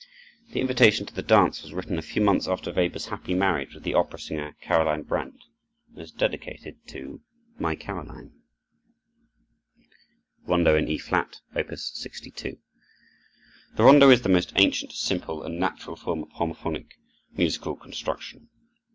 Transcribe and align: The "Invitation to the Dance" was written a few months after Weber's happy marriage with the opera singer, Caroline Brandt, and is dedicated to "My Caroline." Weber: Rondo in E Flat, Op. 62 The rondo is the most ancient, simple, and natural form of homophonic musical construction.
The 0.49 0.59
"Invitation 0.61 1.05
to 1.05 1.13
the 1.13 1.21
Dance" 1.21 1.61
was 1.61 1.73
written 1.75 1.99
a 1.99 2.01
few 2.01 2.23
months 2.23 2.47
after 2.47 2.73
Weber's 2.73 3.09
happy 3.09 3.35
marriage 3.35 3.75
with 3.75 3.83
the 3.83 3.93
opera 3.93 4.17
singer, 4.19 4.55
Caroline 4.59 5.03
Brandt, 5.03 5.43
and 5.89 5.99
is 5.99 6.11
dedicated 6.11 6.75
to 6.87 7.21
"My 7.59 7.75
Caroline." 7.75 8.31
Weber: 9.77 9.91
Rondo 10.51 10.75
in 10.75 10.87
E 10.87 10.97
Flat, 10.97 11.41
Op. 11.55 11.67
62 11.77 12.57
The 13.75 13.83
rondo 13.83 14.09
is 14.09 14.23
the 14.23 14.29
most 14.29 14.51
ancient, 14.55 14.91
simple, 14.93 15.43
and 15.43 15.59
natural 15.59 15.95
form 15.95 16.23
of 16.23 16.29
homophonic 16.31 16.93
musical 17.33 17.75
construction. 17.75 18.49